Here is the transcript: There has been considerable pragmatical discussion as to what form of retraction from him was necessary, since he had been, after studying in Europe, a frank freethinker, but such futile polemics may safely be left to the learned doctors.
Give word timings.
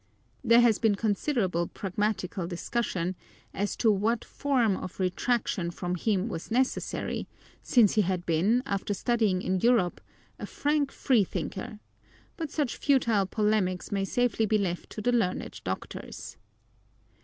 There 0.43 0.61
has 0.61 0.79
been 0.79 0.95
considerable 0.95 1.67
pragmatical 1.67 2.47
discussion 2.47 3.13
as 3.53 3.75
to 3.75 3.91
what 3.91 4.25
form 4.25 4.75
of 4.75 4.99
retraction 4.99 5.69
from 5.69 5.93
him 5.93 6.27
was 6.27 6.49
necessary, 6.49 7.27
since 7.61 7.93
he 7.93 8.01
had 8.01 8.25
been, 8.25 8.63
after 8.65 8.95
studying 8.95 9.43
in 9.43 9.59
Europe, 9.59 10.01
a 10.39 10.47
frank 10.47 10.91
freethinker, 10.91 11.79
but 12.35 12.49
such 12.49 12.77
futile 12.77 13.27
polemics 13.27 13.91
may 13.91 14.03
safely 14.03 14.47
be 14.47 14.57
left 14.57 14.89
to 14.89 15.03
the 15.03 15.11
learned 15.11 15.61
doctors. 15.63 16.35